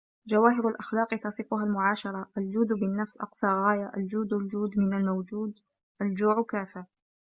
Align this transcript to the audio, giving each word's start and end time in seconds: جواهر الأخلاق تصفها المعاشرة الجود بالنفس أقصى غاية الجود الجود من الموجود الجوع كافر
جواهر 0.27 0.67
الأخلاق 0.67 1.07
تصفها 1.15 1.63
المعاشرة 1.63 2.29
الجود 2.37 2.67
بالنفس 2.67 3.17
أقصى 3.17 3.47
غاية 3.47 3.91
الجود 3.97 4.33
الجود 4.33 4.77
من 4.77 4.93
الموجود 4.97 5.59
الجوع 6.01 6.43
كافر 6.49 6.85